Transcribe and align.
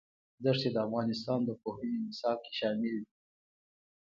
دښتې 0.43 0.69
د 0.73 0.77
افغانستان 0.87 1.39
د 1.45 1.49
پوهنې 1.61 1.97
نصاب 2.07 2.37
کې 2.45 2.51
شامل 2.59 2.93
دي. 3.01 3.13